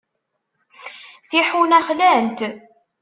[1.29, 2.39] Tiḥuna xlant.